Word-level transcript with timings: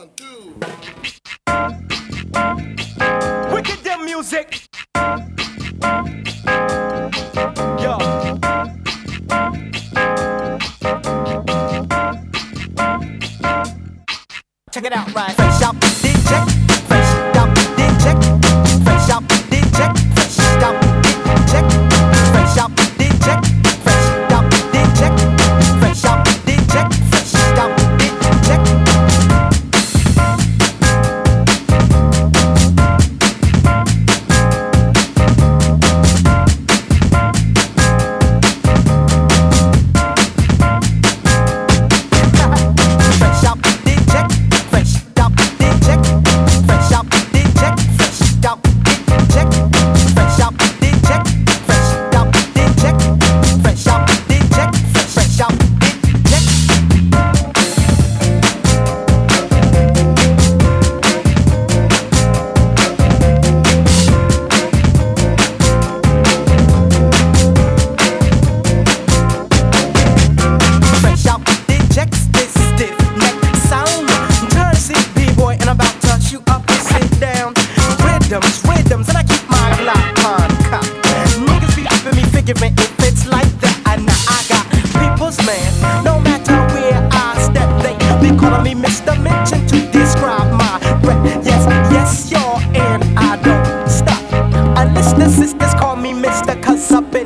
One, 0.00 0.08
two. 0.16 0.54
Wicked 3.52 3.84
them 3.84 4.06
music. 4.06 4.66
Yo. 7.76 7.98
Check 14.72 14.84
it 14.84 14.92
out, 14.94 15.14
right? 15.14 15.34
Fresh 15.34 15.62
out 15.62 15.78
the 15.78 15.86
DJ. 16.00 16.69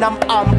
man, 0.00 0.18
I'm 0.30 0.48
um, 0.48 0.55